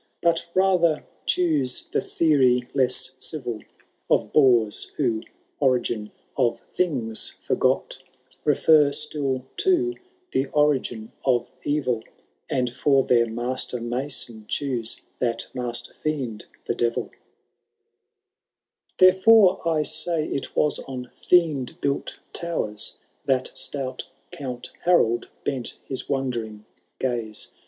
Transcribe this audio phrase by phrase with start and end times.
[0.19, 3.61] But rather choose the theory less civil
[4.09, 5.21] Of boors, who,
[5.59, 7.99] origin of things foigot,
[8.43, 9.93] Refer still to
[10.31, 12.01] the origin of eril.
[12.49, 17.11] And for their master mason choose that master fiend the Devil.
[18.97, 19.05] 184 HAROLD THS DAUKTL18S.
[19.05, 19.05] CotUo VI.
[19.05, 19.05] II.
[19.05, 22.93] Therefore, I say, it was on fiend built toweiB
[23.25, 26.65] That stout Count Harold bent his wondering
[26.99, 27.49] gaze.